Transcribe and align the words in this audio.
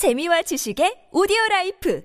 재미와 0.00 0.40
지식의 0.40 1.12
오디오 1.12 1.36
라이프 1.50 2.02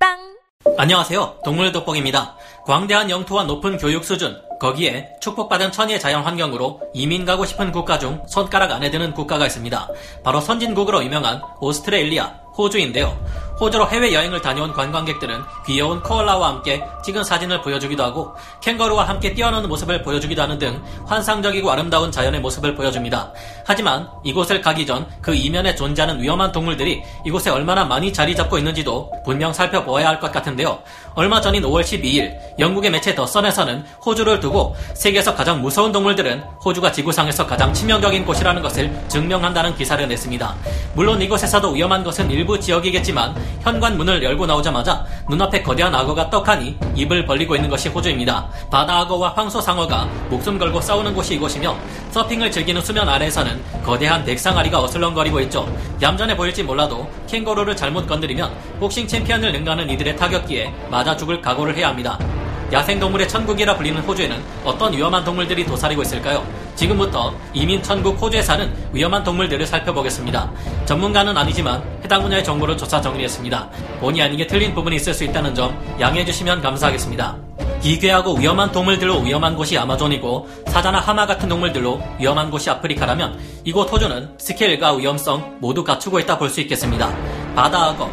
팟빵 0.00 0.38
안녕하세요. 0.78 1.40
동물 1.44 1.72
돋보기입니다. 1.72 2.38
광대한 2.64 3.10
영토와 3.10 3.44
높은 3.44 3.76
교육 3.76 4.02
수준, 4.02 4.40
거기에 4.58 5.10
축복받은 5.20 5.70
천혜의 5.70 6.00
자연 6.00 6.22
환경으로 6.22 6.80
이민 6.94 7.26
가고 7.26 7.44
싶은 7.44 7.70
국가 7.70 7.98
중 7.98 8.24
손가락 8.28 8.72
안에 8.72 8.90
드는 8.90 9.12
국가가 9.12 9.44
있습니다. 9.44 9.90
바로 10.24 10.40
선진국으로 10.40 11.04
유명한 11.04 11.42
오스트레일리아, 11.60 12.34
호주인데요. 12.58 13.16
호주로 13.60 13.88
해외여행을 13.88 14.40
다녀온 14.40 14.72
관광객들은 14.72 15.42
귀여운 15.66 16.00
코알라와 16.00 16.48
함께 16.48 16.84
찍은 17.04 17.24
사진을 17.24 17.60
보여주기도 17.60 18.04
하고 18.04 18.32
캥거루와 18.60 19.08
함께 19.08 19.34
뛰어노는 19.34 19.68
모습을 19.68 20.02
보여주기도 20.02 20.42
하는 20.42 20.58
등 20.58 20.80
환상적이고 21.06 21.68
아름다운 21.68 22.12
자연의 22.12 22.40
모습을 22.40 22.76
보여줍니다. 22.76 23.32
하지만 23.66 24.08
이곳을 24.24 24.60
가기 24.60 24.86
전 24.86 25.08
그 25.20 25.34
이면에 25.34 25.74
존재하는 25.74 26.22
위험한 26.22 26.52
동물들이 26.52 27.02
이곳에 27.24 27.50
얼마나 27.50 27.84
많이 27.84 28.12
자리 28.12 28.34
잡고 28.34 28.58
있는지도 28.58 29.10
분명 29.24 29.52
살펴보아야 29.52 30.08
할 30.08 30.18
것 30.20 30.32
같은데요. 30.32 30.78
얼마 31.14 31.40
전인 31.40 31.62
5월 31.62 31.82
12일 31.82 32.34
영국의 32.58 32.90
매체 32.90 33.14
더 33.14 33.26
선에서는 33.26 33.84
호주를 34.04 34.40
두고 34.40 34.74
세계에서 34.94 35.34
가장 35.34 35.60
무서운 35.60 35.92
동물들은 35.92 36.42
호주가 36.64 36.90
지구상에서 36.92 37.46
가장 37.46 37.72
치명적인 37.72 38.24
곳이라는 38.24 38.62
것을 38.62 38.90
증명한다는 39.08 39.74
기사를 39.76 40.06
냈습니다. 40.08 40.54
물론 40.94 41.20
이곳에서도 41.20 41.70
위험한 41.72 42.02
것은 42.04 42.30
일부 42.30 42.47
지역이겠지만 42.56 43.34
현관문을 43.62 44.22
열고 44.22 44.46
나오자마자 44.46 45.04
눈앞에 45.28 45.62
거대한 45.62 45.92
악어가 45.92 46.30
떡하니 46.30 46.78
입을 46.94 47.26
벌리고 47.26 47.56
있는 47.56 47.68
것이 47.68 47.88
호주입니다. 47.88 48.48
바다 48.70 49.00
악어와 49.00 49.30
황소 49.34 49.60
상어가 49.60 50.08
목숨 50.30 50.56
걸고 50.56 50.80
싸우는 50.80 51.14
곳이 51.14 51.34
이곳이며 51.34 51.76
서핑을 52.12 52.52
즐기는 52.52 52.80
수면 52.80 53.08
아래에서는 53.08 53.60
거대한 53.82 54.24
백상아리가 54.24 54.80
어슬렁거리고 54.82 55.40
있죠. 55.40 55.68
얌전해 56.00 56.36
보일지 56.36 56.62
몰라도 56.62 57.10
캥거루를 57.26 57.74
잘못 57.74 58.06
건드리면 58.06 58.52
복싱 58.78 59.08
챔피언을 59.08 59.52
능가하는 59.52 59.90
이들의 59.90 60.16
타격기에 60.16 60.72
맞아 60.88 61.16
죽을 61.16 61.42
각오를 61.42 61.76
해야 61.76 61.88
합니다. 61.88 62.18
야생동물의 62.72 63.28
천국이라 63.28 63.76
불리는 63.76 64.00
호주에는 64.02 64.42
어떤 64.62 64.92
위험한 64.92 65.24
동물들이 65.24 65.64
도사리고 65.64 66.02
있을까요? 66.02 66.46
지금부터 66.78 67.34
이민 67.52 67.82
천국 67.82 68.20
호주에 68.22 68.40
사는 68.40 68.72
위험한 68.92 69.24
동물들을 69.24 69.66
살펴보겠습니다. 69.66 70.50
전문가는 70.84 71.36
아니지만 71.36 71.82
해당 72.04 72.22
분야의 72.22 72.44
정보를 72.44 72.76
조사 72.76 73.00
정리했습니다. 73.00 73.68
본의 74.00 74.22
아니게 74.22 74.46
틀린 74.46 74.72
부분이 74.74 74.94
있을 74.96 75.12
수 75.12 75.24
있다는 75.24 75.56
점 75.56 75.76
양해해 75.98 76.24
주시면 76.24 76.62
감사하겠습니다. 76.62 77.36
기괴하고 77.82 78.34
위험한 78.36 78.70
동물들로 78.70 79.20
위험한 79.20 79.56
곳이 79.56 79.76
아마존이고 79.76 80.48
사자나 80.68 81.00
하마 81.00 81.26
같은 81.26 81.48
동물들로 81.48 82.00
위험한 82.20 82.50
곳이 82.50 82.70
아프리카라면 82.70 83.38
이곳 83.64 83.92
호주는 83.92 84.34
스케일과 84.38 84.94
위험성 84.94 85.58
모두 85.60 85.82
갖추고 85.82 86.20
있다 86.20 86.38
볼 86.38 86.48
수 86.48 86.60
있겠습니다. 86.60 87.12
바다 87.56 87.86
악어 87.86 88.08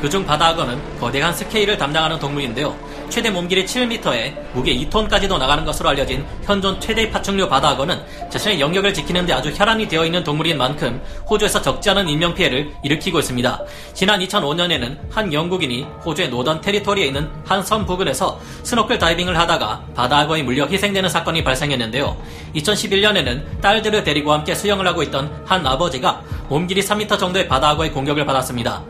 그중 0.00 0.24
바다악어는 0.24 0.98
거대한 1.00 1.32
스케일을 1.32 1.76
담당하는 1.76 2.18
동물인데요. 2.18 2.76
최대 3.08 3.30
몸길이 3.30 3.64
7m에 3.64 4.34
무게 4.52 4.74
2톤까지도 4.76 5.38
나가는 5.38 5.64
것으로 5.64 5.88
알려진 5.88 6.24
현존 6.44 6.78
최대 6.78 7.10
파충류 7.10 7.48
바다악어는 7.48 7.98
자신의 8.30 8.60
영역을 8.60 8.92
지키는데 8.92 9.32
아주 9.32 9.50
혈안이 9.54 9.88
되어 9.88 10.04
있는 10.04 10.22
동물인 10.22 10.58
만큼 10.58 11.02
호주에서 11.28 11.62
적지 11.62 11.88
않은 11.90 12.08
인명피해를 12.08 12.70
일으키고 12.84 13.18
있습니다. 13.18 13.62
지난 13.94 14.20
2005년에는 14.20 14.98
한 15.10 15.32
영국인이 15.32 15.86
호주의 16.04 16.28
노던 16.28 16.60
테리토리에 16.60 17.06
있는 17.06 17.28
한 17.44 17.58
섬 17.68 17.84
부근에서 17.84 18.40
스노클 18.62 18.98
다이빙을 18.98 19.36
하다가 19.38 19.82
바다악어에 19.94 20.42
물려 20.42 20.66
희생되는 20.66 21.10
사건이 21.10 21.44
발생했는데요. 21.44 22.16
2011년에는 22.54 23.60
딸들을 23.60 24.04
데리고 24.04 24.32
함께 24.32 24.54
수영을 24.54 24.86
하고 24.86 25.02
있던 25.02 25.42
한 25.44 25.66
아버지가 25.66 26.22
몸길이 26.48 26.80
3m 26.80 27.18
정도의 27.18 27.46
바다악어의 27.48 27.92
공격을 27.92 28.24
받았습니다. 28.24 28.82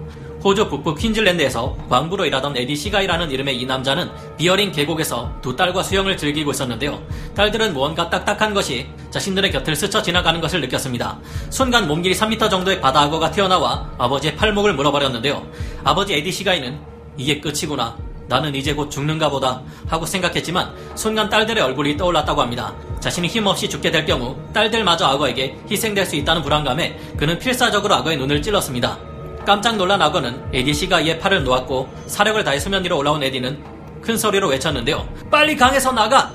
호주 0.43 0.69
북부 0.69 0.95
퀸즐랜드에서 0.95 1.77
광부로 1.89 2.25
일하던 2.25 2.57
에디 2.57 2.77
시가이라는 2.77 3.31
이름의 3.31 3.61
이 3.61 3.67
남자는 3.67 4.09
비어링 4.37 4.71
계곡에서 4.71 5.33
두 5.43 5.57
딸과 5.57 5.83
수영을 5.83 6.17
즐기고 6.17 6.53
있었는데요. 6.53 7.03
딸들은 7.35 7.73
무언가 7.73 8.09
딱딱한 8.09 8.55
것이 8.55 8.87
자신들의 9.11 9.51
곁을 9.51 9.75
스쳐 9.75 10.01
지나가는 10.01 10.41
것을 10.41 10.61
느꼈습니다. 10.61 11.19
순간 11.51 11.89
몸길이 11.89 12.15
3m 12.15 12.51
정도의 12.51 12.81
바다 12.81 13.03
악어가 13.03 13.31
튀어나와 13.33 13.91
아버지의 13.99 14.37
팔목을 14.37 14.75
물어버렸는데요. 14.75 15.45
아버지 15.83 16.15
에디 16.15 16.31
시가이는 16.31 16.79
이게 17.17 17.41
끝이구나. 17.41 17.97
나는 18.29 18.55
이제 18.55 18.75
곧 18.75 18.91
죽는가 18.91 19.31
보다 19.31 19.63
하고 19.87 20.05
생각했지만 20.05 20.73
순간 20.95 21.31
딸들의 21.31 21.63
얼굴이 21.65 21.97
떠올랐다고 21.97 22.43
합니다. 22.43 22.75
자신이 23.01 23.27
힘없이 23.27 23.69
죽게 23.69 23.91
될 23.91 24.05
경우 24.05 24.37
딸들마저 24.53 25.07
악어에게 25.07 25.57
희생될 25.69 26.05
수 26.05 26.15
있다는 26.15 26.43
불안감에 26.43 26.99
그는 27.17 27.39
필사적으로 27.39 27.95
악어의 27.95 28.19
눈을 28.19 28.43
찔렀습니다. 28.43 29.08
깜짝 29.49 29.77
놀란 29.79 30.03
악어는 30.03 30.51
에디 30.53 30.75
씨가 30.75 31.01
이에 31.01 31.19
팔을 31.19 31.43
놓았고 31.43 31.89
사력을 32.05 32.45
다해 32.45 32.59
수면 32.59 32.85
위로 32.85 32.99
올라온 32.99 33.23
에디는 33.23 33.59
큰 34.03 34.19
소리로 34.19 34.47
외쳤는데요. 34.49 35.09
빨리 35.31 35.57
강에서 35.57 35.91
나가! 35.91 36.31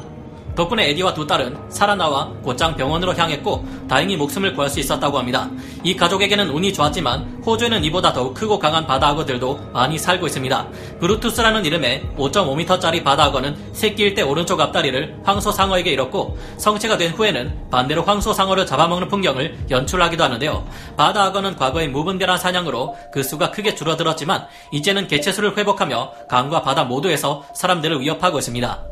덕분에 0.56 0.90
에디와 0.90 1.14
두 1.14 1.26
딸은 1.26 1.58
살아나와 1.70 2.32
곧장 2.44 2.76
병원으로 2.76 3.14
향했고 3.16 3.66
다행히 3.90 4.16
목숨을 4.16 4.54
구할 4.54 4.70
수 4.70 4.80
있었다고 4.80 5.18
합니다. 5.18 5.50
이 5.84 5.96
가족에게는 5.96 6.50
운이 6.50 6.74
좋았지만 6.74 7.44
호주에는 7.46 7.84
이보다 7.86 8.14
더욱 8.14 8.34
크고 8.34 8.60
강한 8.60 8.86
바다악어들도 8.86 9.72
많이 9.74 9.98
살고 9.98 10.28
있습니다. 10.28 10.68
브루투스라는 11.00 11.66
이름의 11.66 12.10
5.5m짜리 12.18 13.04
바다악어는 13.04 13.74
새끼일 13.74 14.14
때 14.14 14.22
오른쪽 14.22 14.62
앞다리를 14.62 15.22
황소상어에게 15.24 15.92
잃었고 15.92 16.38
성체가 16.58 16.98
된 16.98 17.12
후에는 17.12 17.70
반대로 17.72 18.04
황소상어를 18.04 18.66
잡아먹는 18.66 19.08
풍경을 19.08 19.66
연출하기도 19.70 20.24
하는데요. 20.24 20.66
바다악어는 20.98 21.56
과거에 21.56 21.88
무분별한 21.88 22.38
사냥으로 22.38 22.96
그 23.12 23.24
수가 23.24 23.52
크게 23.52 23.76
줄어들었지만 23.76 24.48
이제는 24.72 25.08
개체수를 25.08 25.58
회복하며 25.58 26.12
강과 26.30 26.62
바다 26.62 26.84
모두에서 26.84 27.44
사람들을 27.54 28.00
위협하고 28.02 28.38
있습니다. 28.40 28.86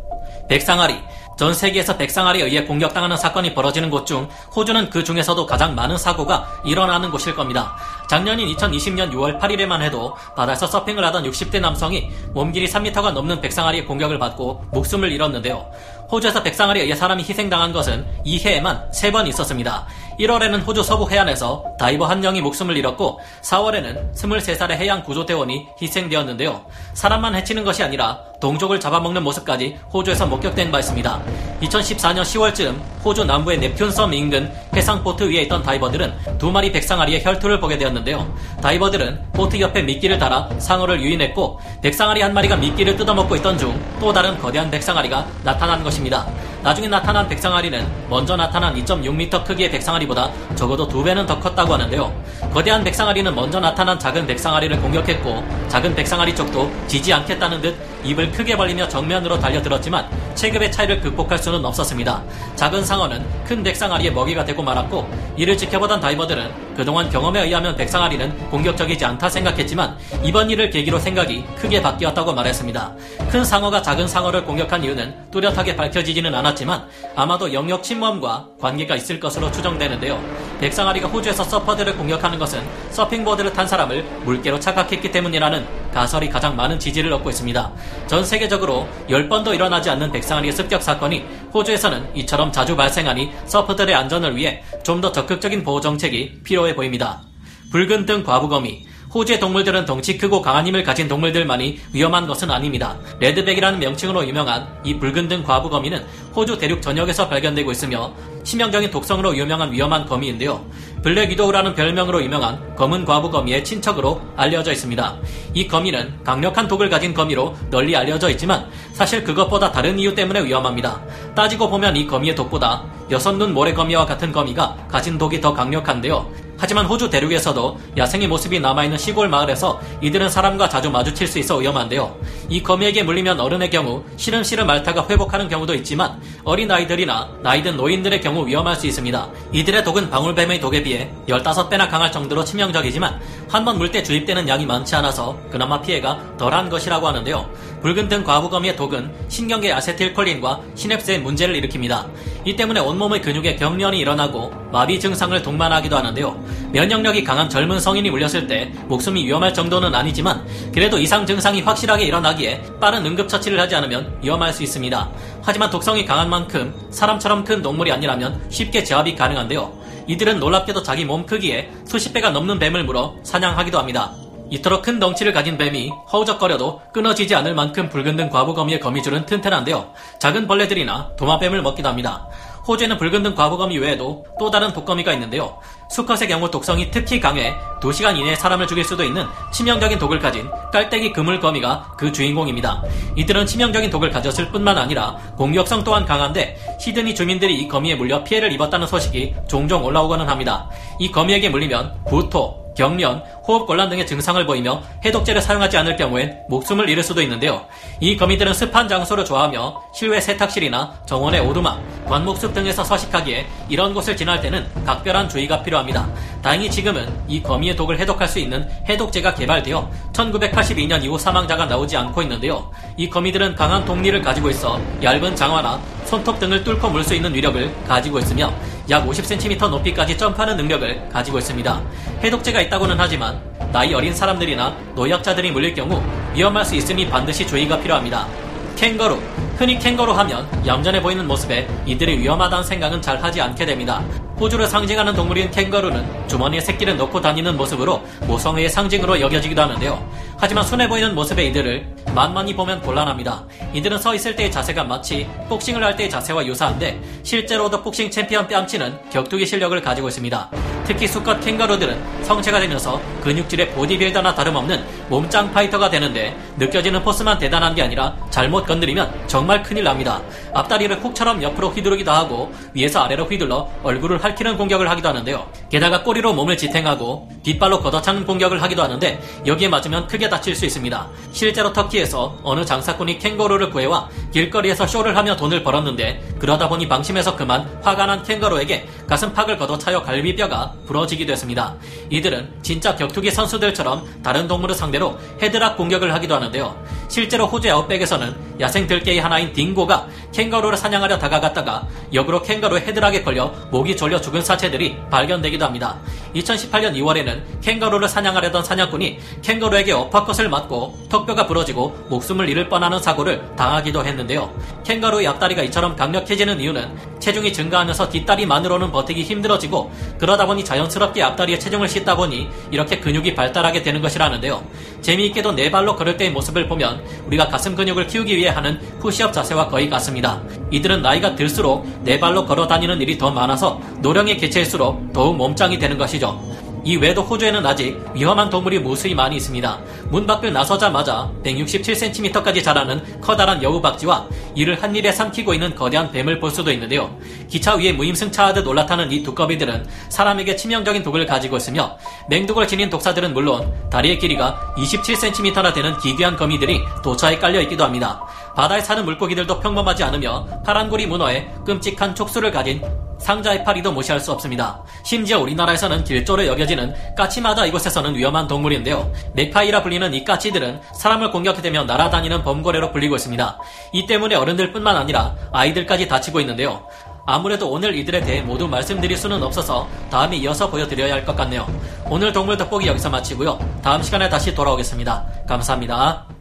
백상아리 0.50 0.96
전 1.38 1.54
세계에서 1.54 1.98
백상아리에 1.98 2.44
의해 2.44 2.64
공격당하는 2.66 3.18
사건이 3.18 3.54
벌어지는 3.56 3.90
곳 3.90 4.06
중 4.06 4.28
호주는 4.56 4.90
그 4.90 5.04
중에서도 5.04 5.46
가장 5.46 5.74
많은 5.76 5.98
사고가 5.98 6.48
일어나는 6.66 7.12
곳일 7.12 7.36
겁니다. 7.36 7.76
작년인 8.10 8.48
2020년 8.56 9.12
6월 9.12 9.40
8일에만 9.40 9.82
해도 9.82 10.16
바다에서 10.36 10.68
서핑을 10.68 11.04
하던 11.06 11.24
60대 11.24 11.60
남성이 11.62 12.12
몸길이 12.34 12.68
3m가 12.68 13.12
넘는 13.14 13.42
백상아리의 13.42 13.86
공격을 13.86 14.20
받고 14.20 14.66
목숨을 14.72 15.12
잃었는데요. 15.12 15.66
호주에서 16.12 16.44
백상아리에 16.44 16.84
의해 16.84 16.96
사람이 16.96 17.24
희생당한 17.24 17.72
것은 17.72 18.06
이 18.26 18.38
해에만 18.40 18.92
3번 18.92 19.28
있었습니다. 19.28 19.86
1월에는 20.22 20.66
호주 20.66 20.84
서부 20.84 21.10
해안에서 21.10 21.64
다이버 21.80 22.06
한 22.06 22.20
명이 22.22 22.42
목숨을 22.42 22.78
잃었고 22.78 23.20
4월에는 23.42 24.14
23살의 24.14 24.72
해양 24.74 25.04
구조대원이 25.04 25.68
희생되었는데요. 25.82 26.62
사람만 26.94 27.34
해치는 27.36 27.64
것이 27.64 27.82
아니라 27.82 28.20
동족을 28.40 28.80
잡아먹는 28.80 29.24
모습까지 29.24 29.80
호주에서 29.92 30.28
목격된 30.28 30.72
바 30.72 30.80
있습니다. 30.80 31.22
2014년 31.62 32.22
10월쯤 32.22 32.76
호주 33.04 33.26
남부의 33.26 33.60
넵튠섬 33.60 34.14
인근 34.14 34.52
해상 34.76 35.04
보트 35.04 35.24
위에 35.24 35.42
있던 35.44 35.64
다이버들은 35.64 36.38
두 36.38 36.52
마리 36.52 36.72
백상아리의 36.72 37.24
혈투를 37.24 37.60
보게 37.60 37.78
되었는데요. 37.78 38.32
다이버들은 38.62 39.32
보트 39.34 39.60
옆에 39.60 39.82
미끼를 39.82 40.20
달아 40.20 40.50
상어를 40.60 41.02
유인했고 41.02 41.60
백상아리 41.82 42.22
한 42.22 42.34
마리가 42.34 42.58
미끼를 42.58 42.96
뜯어먹고 42.96 43.36
있던 43.38 43.58
중 43.58 43.92
또 44.02 44.12
다른 44.12 44.36
거대한 44.40 44.72
백상아리가 44.72 45.28
나타난 45.44 45.84
것입니다. 45.84 46.26
나중에 46.64 46.88
나타난 46.88 47.28
백상아리는 47.28 48.10
먼저 48.10 48.36
나타난 48.36 48.74
2.6m 48.74 49.46
크기의 49.46 49.70
백상아리 49.70 50.08
보다 50.12 50.30
적어도 50.56 50.88
두 50.88 51.02
배는 51.02 51.26
더 51.26 51.40
컸다고 51.40 51.74
하는데요. 51.74 52.14
거대한 52.54 52.84
백상아리는 52.84 53.34
먼저 53.34 53.60
나타난 53.60 53.98
작은 53.98 54.28
백상아리를 54.28 54.80
공격했고 54.82 55.44
작은 55.70 55.96
백상아리 55.96 56.36
쪽도 56.36 56.70
지지 56.88 57.14
않겠다는 57.14 57.62
듯 57.62 57.91
입을 58.04 58.32
크게 58.32 58.58
벌리며 58.58 58.88
정면으로 58.88 59.40
달려들었지만 59.40 60.10
체급의 60.36 60.72
차이를 60.72 61.02
극복할 61.02 61.38
수는 61.38 61.64
없었습니다. 61.66 62.24
작은 62.56 62.84
상어는 62.84 63.26
큰 63.46 63.64
백상아리의 63.64 64.14
먹이가 64.14 64.46
되고 64.46 64.64
말았고 64.64 65.10
이를 65.38 65.58
지켜보던 65.58 66.00
다이버들은 66.00 66.76
그동안 66.76 67.10
경험에 67.10 67.44
의하면 67.44 67.76
백상아리는 67.76 68.50
공격적이지 68.50 69.04
않다 69.06 69.30
생각했지만 69.30 69.98
이번 70.24 70.50
일을 70.50 70.70
계기로 70.70 71.00
생각이 71.00 71.46
크게 71.58 71.82
바뀌었다고 71.82 72.34
말했습니다. 72.34 72.96
큰 73.30 73.44
상어가 73.44 73.82
작은 73.82 74.08
상어를 74.08 74.46
공격한 74.46 74.84
이유는 74.84 75.32
뚜렷하게 75.32 75.76
밝혀지지는 75.76 76.34
않았지만 76.34 76.88
아마도 77.16 77.54
영역 77.54 77.84
침범과 77.84 78.48
관계가 78.60 78.96
있을 78.96 79.20
것으로 79.20 79.52
추정되는데요. 79.52 80.20
백상아리가 80.60 81.08
호주에서 81.08 81.44
서퍼들을 81.44 81.98
공격하는 81.98 82.40
것은 82.40 82.62
서핑보드를 82.92 83.54
탄 83.54 83.68
사람을 83.68 84.04
물개로 84.24 84.60
착각했기 84.60 85.12
때문이라는 85.12 85.91
가설이 85.92 86.30
가장 86.30 86.56
많은 86.56 86.80
지지를 86.80 87.12
얻고 87.14 87.30
있습니다. 87.30 87.72
전 88.08 88.24
세계적으로 88.24 88.88
10번도 89.10 89.54
일어나지 89.54 89.90
않는 89.90 90.12
백상아리의 90.12 90.54
습격 90.54 90.82
사건이 90.82 91.24
호주에서는 91.54 92.16
이처럼 92.16 92.52
자주 92.52 92.76
발생하니 92.76 93.32
서퍼들의 93.46 93.94
안전을 93.94 94.36
위해 94.36 94.64
좀 94.84 95.02
더 95.02 95.12
적극적인 95.12 95.64
보호 95.64 95.82
정책이 95.82 96.42
필요해 96.44 96.76
보입니다. 96.76 97.24
붉은 97.72 98.06
등 98.06 98.24
과부거미 98.24 98.86
호주의 99.14 99.40
동물들은 99.40 99.86
덩치 99.86 100.18
크고 100.18 100.42
강한 100.42 100.68
힘을 100.68 100.84
가진 100.84 101.08
동물들만이 101.08 101.80
위험한 101.92 102.28
것은 102.28 102.50
아닙니다. 102.52 102.98
Redback이라는 103.20 103.80
명칭으로 103.80 104.28
유명한 104.28 104.68
이 104.84 104.98
붉은 105.00 105.28
등 105.28 105.44
과부거미는 105.44 106.06
호주 106.36 106.58
대륙 106.60 106.82
전역에서 106.82 107.28
발견되고 107.28 107.72
있으며 107.72 108.14
치명적인 108.44 108.92
독성으로 108.92 109.36
유명한 109.38 109.72
위험한 109.72 110.06
거미인데요. 110.06 110.66
Black 111.04 111.32
Widow라는 111.32 111.74
별명으로 111.74 112.24
유명한 112.24 112.76
검은 112.76 113.06
과부 113.06 113.32
거미의 113.32 113.64
친척으로 113.64 114.22
알려져 114.36 114.72
있습니다. 114.72 115.18
이 115.54 115.68
거미는 115.68 116.24
강력한 116.24 116.68
독을 116.68 116.90
가진 116.90 117.14
거미로 117.14 117.56
널리 117.72 117.96
알려져 117.96 118.30
있지만 118.30 118.68
사실 118.94 119.24
그것보다 119.24 119.72
다른 119.72 119.98
이유 119.98 120.14
때문에 120.14 120.44
위험합니다. 120.44 121.02
따지고 121.36 121.70
보면 121.70 121.96
이 121.96 122.06
거미의 122.06 122.36
독보다 122.36 122.86
여섯 123.10 123.34
눈 123.34 123.54
모래거미와 123.54 124.06
같은 124.06 124.32
거미가 124.32 124.88
가진 124.90 125.18
독이 125.18 125.42
더 125.42 125.54
강력한데요. 125.54 126.52
하지만 126.62 126.86
호주 126.86 127.10
대륙에서도 127.10 127.80
야생의 127.98 128.28
모습이 128.28 128.60
남아있는 128.60 128.96
시골 129.00 129.28
마을에서 129.28 129.82
이들은 130.00 130.30
사람과 130.30 130.70
자주 130.70 130.92
마주칠 130.92 131.26
수 131.26 131.40
있어 131.40 131.58
위험한데요. 131.58 132.16
이 132.50 132.62
거미에게 132.62 133.02
물리면 133.02 133.40
어른의 133.40 133.72
경우 133.72 134.04
시름시름 134.16 134.70
앓다가 134.70 135.08
회복하는 135.10 135.50
경우도 135.50 135.74
있지만 135.74 136.22
어린 136.44 136.70
아이들이나 136.70 137.32
나이든 137.42 137.78
노인들의 137.78 138.22
경우 138.22 138.31
위험할 138.40 138.76
수 138.76 138.88
있습니다. 138.88 139.30
이들의 139.52 139.84
독은 139.84 140.10
방울뱀의 140.10 140.60
독에 140.60 140.82
비해 140.84 141.12
15배나 141.28 141.90
강할 141.90 142.12
정도로 142.12 142.44
치명적이지만 142.44 143.20
한 143.52 143.66
번 143.66 143.78
물 143.78 143.92
때 143.92 144.02
주입되는 144.02 144.48
양이 144.48 144.66
많지 144.66 144.96
않아서 144.96 145.38
그나마 145.52 145.82
피해가 145.82 146.38
덜한 146.38 146.70
것이라고 146.70 147.06
하는데요. 147.06 147.50
붉은 147.82 148.08
등 148.08 148.24
과부거미의 148.24 148.78
독은 148.78 149.12
신경계 149.28 149.74
아세틸콜린과 149.74 150.62
시냅스에 150.76 151.18
문제를 151.18 151.60
일으킵니다. 151.60 152.08
이 152.46 152.56
때문에 152.56 152.80
온몸의 152.80 153.22
근육에 153.22 153.58
경련이 153.58 154.00
일어나고 154.00 154.54
마비 154.72 154.98
증상을 155.00 155.42
동반하기도 155.42 155.98
하는데요. 155.98 156.42
면역력이 156.72 157.26
강한 157.26 157.50
젊은 157.50 157.82
성인이 157.82 158.10
물렸을 158.10 158.48
때 158.48 158.72
목숨이 158.88 159.26
위험할 159.26 159.54
정도는 159.54 159.94
아니지만 159.94 160.48
그래도 160.74 160.98
이상 160.98 161.26
증상이 161.26 161.60
확실하게 161.62 162.06
일어나기에 162.06 162.64
빠른 162.80 163.06
응급처치를 163.06 163.60
하지 163.60 163.76
않으면 163.76 164.18
위험할 164.24 164.54
수 164.54 164.64
있습니다. 164.64 165.10
하지만 165.42 165.70
독성이 165.70 166.06
강한 166.06 166.30
만큼 166.30 166.74
사람처럼 166.90 167.44
큰 167.44 167.62
동물이 167.62 167.92
아니라면 167.92 168.42
쉽게 168.50 168.86
제압이 168.86 169.16
가능한데요. 169.16 169.82
이들은 170.08 170.40
놀랍게도 170.40 170.84
자기 170.84 171.06
몸 171.06 171.26
크기에 171.26 171.70
수십 171.86 172.14
배가 172.14 172.30
넘는 172.32 172.60
뱀을 172.60 172.84
물어 172.84 173.16
사냥하기도 173.24 173.78
합니다. 173.78 174.14
이토록 174.50 174.82
큰 174.82 175.00
덩치를 175.00 175.32
가진 175.32 175.58
뱀이 175.58 175.90
허우적거려도 176.12 176.82
끊어지지 176.94 177.34
않을 177.36 177.56
만큼 177.56 177.88
붉은 177.88 178.18
등 178.18 178.30
과부거미의 178.30 178.82
거미줄은 178.82 179.26
튼튼한데요. 179.26 179.94
작은 180.20 180.46
벌레들이나 180.46 181.12
도마뱀을 181.18 181.62
먹기도 181.62 181.88
합니다. 181.88 182.28
호주에는 182.68 182.98
붉은 182.98 183.24
등 183.24 183.36
과부거미 183.36 183.78
외에도 183.78 184.26
또 184.40 184.52
다른 184.52 184.72
독거미가 184.74 185.14
있는데요. 185.14 185.58
수컷의 185.90 186.28
경우 186.28 186.50
독성이 186.50 186.90
특히 186.92 187.20
강해 187.20 187.54
2시간 187.82 188.18
이내에 188.18 188.36
사람을 188.36 188.68
죽일 188.68 188.84
수도 188.84 189.04
있는 189.04 189.26
치명적인 189.52 190.00
독을 190.00 190.20
가진 190.20 190.50
깔때기 190.72 191.12
그물거미가 191.12 191.96
그 191.98 192.12
주인공입니다. 192.12 192.84
이들은 193.16 193.46
치명적인 193.46 193.90
독을 193.90 194.10
가졌을 194.10 194.52
뿐만 194.52 194.78
아니라 194.78 195.18
공격성 195.36 195.84
또한 195.84 196.06
강한데 196.06 196.58
시드니 196.80 197.16
주민들이 197.16 197.60
이 197.60 197.68
거미에 197.68 197.96
물려 197.96 198.24
피해를 198.24 198.52
입었다는 198.54 198.88
소식이 198.88 199.36
종종 199.48 199.84
올라오고는 199.84 200.30
합니다. 200.30 200.70
이 201.00 201.12
거미에게 201.12 201.50
물리면 201.50 202.06
구토, 202.06 202.61
경련, 202.76 203.24
호흡곤란 203.48 203.90
등의 203.90 204.08
증상을 204.08 204.44
보이며 204.46 204.82
해독제를 205.04 205.42
사용하지 205.42 205.78
않을 205.78 205.96
경우엔 205.96 206.44
목숨을 206.50 206.90
잃을 206.90 207.04
수도 207.04 207.22
있는데요. 207.22 207.66
이 208.00 208.16
거미들은 208.16 208.54
습한 208.54 208.88
장소를 208.88 209.26
좋아하며 209.26 209.82
실외 209.94 210.22
세탁실이나 210.22 210.94
정원의 211.06 211.42
오두막, 211.42 211.82
관목숲 212.08 212.54
등에서 212.54 212.84
서식하기에 212.84 213.48
이런 213.70 213.94
곳을 213.94 214.16
지날 214.16 214.42
때는 214.42 214.68
각별한 214.86 215.30
주의가 215.30 215.62
필요합니다. 215.64 216.10
다행히 216.42 216.70
지금은 216.70 217.08
이 217.28 217.42
거미의 217.42 217.76
독을 217.76 218.00
해독할 218.00 218.28
수 218.28 218.40
있는 218.40 218.68
해독제가 218.88 219.36
개발되어 219.36 219.90
1982년 220.14 221.04
이후 221.04 221.18
사망자가 221.18 221.66
나오지 221.66 221.96
않고 221.98 222.22
있는데요. 222.24 222.72
이 222.98 223.10
거미들은 223.10 223.56
강한 223.56 223.86
독리를 223.86 224.22
가지고 224.22 224.50
있어 224.50 224.80
얇은 225.02 225.36
장화나 225.36 225.80
손톱 226.06 226.40
등을 226.40 226.64
뚫고 226.64 226.90
물 226.90 227.04
수 227.04 227.16
있는 227.16 227.34
위력을 227.34 227.74
가지고 227.88 228.20
있으며 228.20 228.54
약 228.92 229.08
50cm 229.08 229.70
높이까지 229.70 230.18
점프하는 230.18 230.58
능력을 230.58 231.08
가지고 231.08 231.40
있습니다. 231.40 231.82
해독제가 232.24 232.60
있다고는 232.64 232.98
하지만 233.00 233.42
나이 233.72 233.94
어린 233.94 234.14
사람들이나 234.14 234.76
노약자들이 234.96 235.52
물릴 235.52 235.74
경우 235.74 236.04
위험할 236.36 236.66
수 236.66 236.76
있으니 236.76 237.08
반드시 237.08 237.48
주의가 237.48 237.80
필요합니다. 237.80 238.28
캥거루. 238.76 239.18
흔히 239.56 239.80
캥거루 239.80 240.12
하면 240.12 240.46
얌전해 240.66 241.02
보이는 241.02 241.26
모습에 241.26 241.68
이들이 241.86 242.18
위험하다는 242.20 242.66
생각은 242.66 243.02
잘 243.02 243.24
하지 243.24 243.40
않게 243.40 243.66
됩니다. 243.66 244.04
호주를 244.40 244.68
상징하는 244.68 245.14
동물인 245.14 245.52
캥거루는 245.52 246.28
주머니에 246.28 246.60
새끼를 246.60 246.98
넣고 246.98 247.22
다니는 247.22 247.56
모습으로 247.56 248.02
모성애의 248.26 248.70
상징으로 248.70 249.22
여겨지기도 249.22 249.62
하는데요. 249.62 250.06
하지만 250.38 250.66
순해 250.66 250.90
보이는 250.90 251.16
모습의 251.16 251.48
이들을 251.50 251.86
만만히 252.14 252.56
보면 252.56 252.82
곤란합니다. 252.82 253.46
이들은 253.74 253.98
서 253.98 254.14
있을 254.14 254.36
때의 254.36 254.52
자세가 254.52 254.84
마치 254.84 255.28
복싱을 255.48 255.84
할 255.84 255.96
때의 255.96 256.10
자세와 256.10 256.46
유사한데 256.46 257.00
실제로도 257.24 257.82
복싱 257.82 258.10
챔피언 258.12 258.48
뺨치는 258.48 259.10
격투기 259.10 259.46
실력을 259.46 259.80
가지고 259.82 260.10
있습니다. 260.10 260.71
특히 260.92 261.08
수컷 261.08 261.40
캥거루들은 261.40 262.24
성체가 262.24 262.60
되면서 262.60 263.00
근육질의 263.22 263.70
보디빌더나 263.70 264.36
다름없는 264.36 264.84
몸짱 265.08 265.54
파이터가 265.54 265.90
되는데 265.90 266.36
느껴지는 266.58 267.02
force만 267.02 267.40
대단한 267.40 267.74
게 267.74 267.82
아니라 267.82 268.14
잘못 268.30 268.66
건드리면 268.66 269.26
정말 269.28 269.64
큰일 269.64 269.86
납니다. 269.86 270.22
앞다리를 270.54 270.94
훅처럼 270.98 271.42
옆으로 271.42 271.70
휘두르기도 271.70 272.12
하고 272.12 272.52
위에서 272.74 273.04
아래로 273.04 273.24
휘둘러 273.24 273.70
얼굴을 273.84 274.22
핥히는 274.22 274.58
공격을 274.58 274.90
하기도 274.90 275.08
하는데요. 275.08 275.50
게다가 275.70 276.04
꼬리로 276.04 276.34
몸을 276.34 276.58
지탱하고 276.58 277.30
뒷발로 277.42 277.80
걷어차는 277.80 278.26
공격을 278.26 278.62
하기도 278.62 278.84
하는데 278.84 279.22
여기에 279.46 279.70
맞으면 279.70 280.08
크게 280.08 280.28
다칠 280.28 280.58
수 280.58 280.66
있습니다. 280.66 281.08
실제로 281.32 281.72
터키에서 281.72 282.38
어느 282.44 282.66
장사꾼이 282.66 283.18
캥거루를 283.18 283.70
구해와 283.70 284.10
길거리에서 284.34 284.86
쇼를 284.86 285.16
하며 285.16 285.38
돈을 285.38 285.64
벌었는데 285.64 286.36
그러다 286.40 286.68
보니 286.68 286.90
방심해서 286.90 287.38
그만 287.38 287.80
화가 287.82 288.08
난 288.08 288.24
캥거루에게 288.24 288.90
가슴팍을 289.08 289.58
걷어차여 289.58 290.04
갈비뼈가 290.04 290.81
부러지기도 290.86 291.32
했습니다. 291.32 291.76
이들은 292.10 292.50
진짜 292.62 292.96
격투기 292.96 293.32
선수들처럼 293.32 294.22
다른 294.24 294.48
동물을 294.48 294.76
상대로 294.76 295.18
헤드락 295.42 295.78
공격을 295.78 296.14
하기도 296.14 296.36
하는데요. 296.36 296.76
실제로 297.08 297.48
호주의 297.48 297.74
아웃백에서는 297.74 298.36
야생 298.60 298.88
들개의 298.88 299.20
하나인 299.20 299.52
딩고가 299.54 300.08
캥거루를 300.32 300.78
사냥하려 300.78 301.20
다가갔다가 301.20 301.88
역으로 302.14 302.42
캥거루 302.42 302.78
헤드락에 302.78 303.24
걸려 303.24 303.54
목이 303.70 303.98
졸려 303.98 304.22
죽은 304.22 304.42
사체들이 304.42 304.96
발견되기도 305.10 305.66
합니다. 305.66 306.00
2018년 306.36 306.96
2월에는 306.96 307.62
캥거루를 307.62 308.08
사냥하려던 308.08 308.64
사냥꾼이 308.64 309.20
캥거루에게 309.42 309.92
어파컷을 309.92 310.50
맞고 310.50 311.08
턱뼈가 311.10 311.48
부러지고 311.48 311.98
목숨을 312.10 312.48
잃을 312.50 312.70
뻔하는 312.70 313.00
사고를 313.00 313.56
당하기도 313.56 314.06
했는데요. 314.06 314.54
캥거루의 314.86 315.28
앞다리가 315.28 315.64
이처럼 315.64 315.96
강력해지는 315.96 316.60
이유는 316.60 317.11
체중이 317.22 317.54
증가하면서 317.54 318.10
뒷다리만으로는 318.10 318.92
버티기 318.92 319.24
힘들어지고 319.24 319.92
그러다 320.18 320.46
보니 320.46 320.66
자연스럽게 320.66 321.24
앞다리에 321.24 321.58
체중을 321.60 321.88
싣다 321.88 322.18
보니 322.18 322.50
이렇게 322.72 323.00
근육이 323.00 323.36
발달하게 323.36 323.84
되는 323.84 324.02
것이라는데요. 324.02 324.62
재미있게도 325.02 325.54
네 325.54 325.72
발로 325.72 325.96
걸을 325.96 326.18
때의 326.18 326.32
모습을 326.32 326.68
보면 326.68 327.04
우리가 327.28 327.48
가슴 327.48 327.76
근육을 327.76 328.08
키우기 328.08 328.36
위해 328.36 328.50
하는 328.50 328.80
푸시업 329.00 329.32
자세와 329.32 329.70
거의 329.70 329.90
같습니다. 329.90 330.42
이들은 330.72 331.02
나이가 331.02 331.36
들수록 331.36 331.88
네 332.04 332.20
발로 332.20 332.46
걸어 332.46 332.68
다니는 332.68 333.02
일이 333.02 333.18
더 333.18 333.32
많아서 333.32 333.80
노령의 334.00 334.38
개체일수록 334.38 335.14
더욱 335.14 335.38
몸짱이 335.38 335.80
되는 335.80 335.98
것이죠. 335.98 336.61
이 336.84 336.96
외에도 336.96 337.22
호주에는 337.22 337.64
아직 337.66 338.00
위험한 338.14 338.50
동물이 338.50 338.80
무수히 338.80 339.14
많이 339.14 339.36
있습니다. 339.36 339.80
문 340.10 340.26
밖을 340.26 340.52
나서자마자 340.52 341.32
167cm까지 341.44 342.64
자라는 342.64 343.22
커다란 343.22 343.62
여우박쥐와 343.62 344.28
이를 344.56 344.82
한 344.82 344.96
입에 344.96 345.12
삼키고 345.12 345.54
있는 345.54 345.76
거대한 345.76 346.12
뱀을 346.12 346.40
볼 346.40 346.50
수도 346.50 346.72
있는데요. 346.72 347.16
기차 347.48 347.76
위에 347.76 347.94
무임승차하듯 347.94 348.66
올라타는 348.66 349.12
이 349.12 349.22
두꺼비들은 349.22 349.86
사람에게 350.10 350.56
치명적인 350.56 351.04
독을 351.04 351.26
가지고 351.26 351.58
있으며 351.58 351.98
맹독을 352.30 352.68
지닌 352.68 352.90
독사들은 352.90 353.34
물론 353.34 353.72
다리의 353.90 354.18
길이가 354.18 354.74
27cm나 354.78 355.74
되는 355.74 355.98
기괴한 356.00 356.36
거미들이 356.36 356.82
도처에 357.04 357.38
깔려 357.38 357.62
있기도 357.62 357.84
합니다. 357.84 358.22
바다에 358.56 358.82
사는 358.82 359.04
물고기들도 359.06 359.60
평범하지 359.60 360.04
않으며 360.04 360.46
파란고리 360.66 361.08
문어에 361.08 361.50
끔찍한 361.66 362.16
촉수를 362.16 362.52
가진 362.52 362.82
상자의 363.20 363.64
파리도 363.64 363.92
무시할 363.92 364.20
수 364.20 364.32
없습니다. 364.32 364.84
심지어 365.04 365.40
우리나라에서는 365.40 366.04
길조로 366.04 366.48
여겨지는 366.48 367.16
까치마다 367.16 367.68
이곳에서는 367.68 368.16
위험한 368.16 368.48
동물인데요. 368.48 369.12
맥파이라 369.34 369.84
불리는 369.84 370.12
이 370.14 370.26
까치들은 370.26 370.82
사람을 370.96 371.30
공격해 371.32 371.62
대며 371.62 371.84
날아다니는 371.84 372.44
범고래로 372.44 372.92
불리고 372.92 373.16
있습니다. 373.16 373.60
이 373.94 374.08
때문에 374.08 374.36
어른들뿐만 374.36 374.96
아니라 374.98 375.36
아이들까지 375.52 376.08
다치고 376.08 376.40
있는데요. 376.40 376.84
아무래도 377.28 377.70
오늘 377.70 377.96
이들에 377.96 378.22
대해 378.22 378.42
모두 378.42 378.68
말씀드릴 378.68 379.16
수는 379.16 379.44
없어서 379.44 379.88
다음에 380.10 380.38
이어서 380.38 380.68
보여드려야 380.72 381.14
할 381.14 381.24
것 381.24 381.36
같네요. 381.36 381.68
오늘 382.10 382.34
동물 382.34 382.58
돋보기 382.58 382.88
여기서 382.88 383.12
마치고요. 383.12 383.60
다음 383.84 384.02
시간에 384.02 384.28
다시 384.28 384.56
돌아오겠습니다. 384.56 385.24
감사합니다. 385.48 386.41